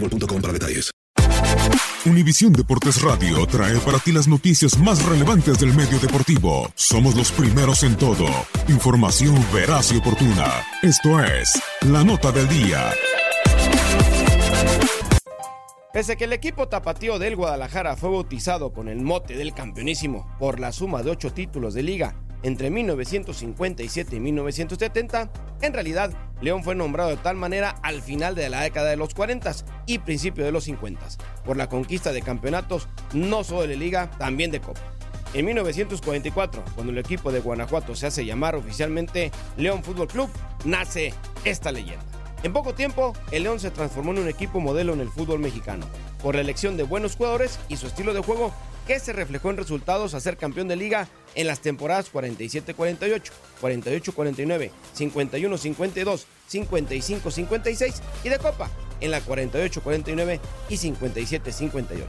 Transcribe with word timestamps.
boostmobile.com 0.00 0.52
detalles. 0.52 0.90
Univisión 2.04 2.52
Deportes 2.52 3.02
Radio 3.02 3.44
trae 3.46 3.78
para 3.80 3.98
ti 3.98 4.12
las 4.12 4.28
noticias 4.28 4.78
más 4.78 5.04
relevantes 5.04 5.58
del 5.58 5.74
medio 5.74 5.98
deportivo. 5.98 6.70
Somos 6.76 7.16
los 7.16 7.32
primeros 7.32 7.82
en 7.82 7.96
todo. 7.96 8.26
Información 8.68 9.34
veraz 9.52 9.90
y 9.92 9.96
oportuna. 9.96 10.64
Esto 10.82 11.20
es 11.20 11.60
La 11.80 12.04
Nota 12.04 12.30
del 12.30 12.48
Día. 12.48 12.92
Pese 15.92 16.16
que 16.16 16.24
el 16.24 16.32
equipo 16.32 16.68
tapatío 16.68 17.18
del 17.18 17.34
Guadalajara 17.34 17.96
fue 17.96 18.10
bautizado 18.10 18.72
con 18.72 18.88
el 18.88 19.00
mote 19.00 19.34
del 19.36 19.52
campeonísimo 19.52 20.36
por 20.38 20.60
la 20.60 20.70
suma 20.70 21.02
de 21.02 21.10
ocho 21.10 21.32
títulos 21.32 21.74
de 21.74 21.82
liga 21.82 22.25
entre 22.46 22.70
1957 22.70 24.14
y 24.14 24.20
1970, 24.20 25.30
en 25.62 25.72
realidad 25.72 26.12
León 26.40 26.62
fue 26.62 26.76
nombrado 26.76 27.10
de 27.10 27.16
tal 27.16 27.34
manera 27.34 27.70
al 27.82 28.02
final 28.02 28.36
de 28.36 28.48
la 28.48 28.60
década 28.60 28.90
de 28.90 28.96
los 28.96 29.14
40 29.14 29.52
y 29.86 29.98
principio 29.98 30.44
de 30.44 30.52
los 30.52 30.62
50 30.64 31.08
por 31.44 31.56
la 31.56 31.68
conquista 31.68 32.12
de 32.12 32.22
campeonatos 32.22 32.86
no 33.12 33.42
solo 33.42 33.66
de 33.66 33.76
liga, 33.76 34.12
también 34.18 34.52
de 34.52 34.60
copa. 34.60 34.80
En 35.34 35.44
1944, 35.44 36.62
cuando 36.76 36.92
el 36.92 36.98
equipo 36.98 37.32
de 37.32 37.40
Guanajuato 37.40 37.96
se 37.96 38.06
hace 38.06 38.24
llamar 38.24 38.54
oficialmente 38.54 39.32
León 39.56 39.82
Fútbol 39.82 40.06
Club, 40.06 40.30
nace 40.64 41.12
esta 41.44 41.72
leyenda. 41.72 42.04
En 42.44 42.52
poco 42.52 42.74
tiempo, 42.74 43.12
el 43.32 43.42
León 43.42 43.58
se 43.58 43.72
transformó 43.72 44.12
en 44.12 44.20
un 44.20 44.28
equipo 44.28 44.60
modelo 44.60 44.92
en 44.92 45.00
el 45.00 45.08
fútbol 45.08 45.40
mexicano, 45.40 45.84
por 46.22 46.36
la 46.36 46.42
elección 46.42 46.76
de 46.76 46.84
buenos 46.84 47.16
jugadores 47.16 47.58
y 47.68 47.76
su 47.76 47.88
estilo 47.88 48.14
de 48.14 48.20
juego 48.20 48.52
que 48.86 49.00
se 49.00 49.12
reflejó 49.12 49.50
en 49.50 49.56
resultados 49.56 50.14
a 50.14 50.20
ser 50.20 50.36
campeón 50.36 50.68
de 50.68 50.76
liga 50.76 51.08
en 51.34 51.46
las 51.46 51.60
temporadas 51.60 52.12
47-48, 52.12 53.30
48-49, 53.60 54.70
51-52, 54.96 56.24
55-56 56.50 57.94
y 58.24 58.28
de 58.28 58.38
Copa 58.38 58.70
en 59.00 59.10
la 59.10 59.20
48-49 59.20 60.40
y 60.68 60.74
57-58. 60.76 62.04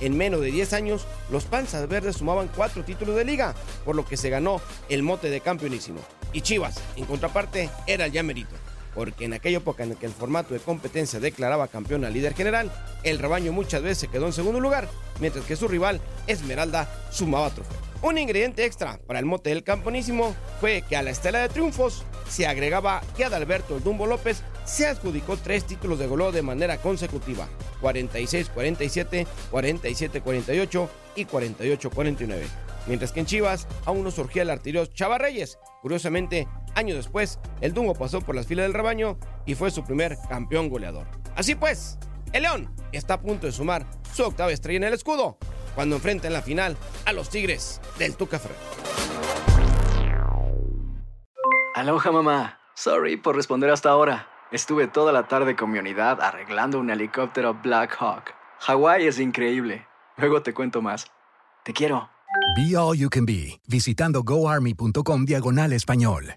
En 0.00 0.16
menos 0.16 0.42
de 0.42 0.50
10 0.50 0.72
años, 0.74 1.06
los 1.30 1.44
Panzas 1.44 1.88
Verdes 1.88 2.16
sumaban 2.16 2.50
4 2.54 2.84
títulos 2.84 3.16
de 3.16 3.24
liga, 3.24 3.54
por 3.84 3.96
lo 3.96 4.04
que 4.04 4.18
se 4.18 4.28
ganó 4.28 4.60
el 4.90 5.02
mote 5.02 5.30
de 5.30 5.40
campeonísimo. 5.40 6.00
Y 6.32 6.42
Chivas, 6.42 6.76
en 6.96 7.06
contraparte, 7.06 7.70
era 7.86 8.04
el 8.04 8.12
ya 8.12 8.22
porque 8.96 9.26
en 9.26 9.34
aquella 9.34 9.58
época 9.58 9.84
en 9.84 9.94
que 9.94 10.06
el 10.06 10.12
formato 10.12 10.54
de 10.54 10.60
competencia 10.60 11.20
declaraba 11.20 11.68
campeón 11.68 12.04
al 12.06 12.14
líder 12.14 12.34
general, 12.34 12.72
el 13.02 13.18
rebaño 13.18 13.52
muchas 13.52 13.82
veces 13.82 13.98
se 13.98 14.08
quedó 14.08 14.26
en 14.26 14.32
segundo 14.32 14.58
lugar, 14.58 14.88
mientras 15.20 15.44
que 15.44 15.54
su 15.54 15.68
rival, 15.68 16.00
Esmeralda, 16.26 16.88
sumaba 17.10 17.50
trofeo. 17.50 17.76
Un 18.02 18.16
ingrediente 18.18 18.64
extra 18.64 18.98
para 19.06 19.18
el 19.18 19.26
mote 19.26 19.50
del 19.50 19.64
camponísimo 19.64 20.34
fue 20.60 20.82
que 20.88 20.96
a 20.96 21.02
la 21.02 21.10
estela 21.10 21.40
de 21.40 21.50
triunfos 21.50 22.04
se 22.28 22.46
agregaba 22.46 23.02
que 23.16 23.24
Adalberto 23.24 23.76
el 23.76 23.84
Dumbo 23.84 24.06
López 24.06 24.42
se 24.64 24.86
adjudicó 24.86 25.36
tres 25.36 25.64
títulos 25.64 25.98
de 25.98 26.06
goleo 26.06 26.32
de 26.32 26.42
manera 26.42 26.78
consecutiva, 26.78 27.48
46-47, 27.82 29.26
47-48 29.52 30.88
y 31.16 31.24
48-49 31.26 32.44
mientras 32.86 33.12
que 33.12 33.20
en 33.20 33.26
Chivas 33.26 33.66
aún 33.84 34.04
no 34.04 34.10
surgía 34.10 34.42
el 34.42 34.50
artillero 34.50 34.86
Chava 34.86 35.18
Reyes. 35.18 35.58
Curiosamente, 35.82 36.48
años 36.76 36.96
después, 36.96 37.40
el 37.60 37.74
Dumbo 37.74 37.94
pasó 37.94 38.20
por 38.20 38.36
las 38.36 38.46
filas 38.46 38.64
del 38.64 38.74
rebaño 38.74 39.18
y 39.44 39.54
fue 39.54 39.70
su 39.70 39.82
primer 39.82 40.16
campeón 40.28 40.68
goleador. 40.68 41.06
Así 41.34 41.54
pues, 41.54 41.98
el 42.32 42.42
León 42.42 42.70
está 42.92 43.14
a 43.14 43.20
punto 43.20 43.46
de 43.46 43.52
sumar 43.52 43.86
su 44.12 44.22
octava 44.22 44.52
estrella 44.52 44.76
en 44.76 44.84
el 44.84 44.94
escudo 44.94 45.38
cuando 45.74 45.96
enfrenta 45.96 46.26
en 46.26 46.32
la 46.32 46.42
final 46.42 46.76
a 47.04 47.12
los 47.12 47.28
Tigres 47.28 47.80
del 47.98 48.16
Tuca. 48.16 48.40
Aloha 51.74 52.12
mamá. 52.12 52.60
Sorry 52.74 53.16
por 53.16 53.36
responder 53.36 53.70
hasta 53.70 53.90
ahora. 53.90 54.28
Estuve 54.52 54.86
toda 54.86 55.12
la 55.12 55.28
tarde 55.28 55.56
con 55.56 55.70
mi 55.70 55.78
unidad 55.78 56.20
arreglando 56.20 56.78
un 56.78 56.90
helicóptero 56.90 57.54
Black 57.62 57.96
Hawk. 57.98 58.34
Hawái 58.60 59.06
es 59.06 59.18
increíble. 59.18 59.86
Luego 60.16 60.42
te 60.42 60.54
cuento 60.54 60.80
más. 60.80 61.06
Te 61.64 61.72
quiero. 61.72 62.08
Be 62.56 62.76
All 62.76 62.96
You 62.96 63.10
Can 63.10 63.26
Be, 63.26 63.60
visitando 63.66 64.22
goarmy.com 64.22 65.24
diagonal 65.24 65.72
español. 65.72 66.36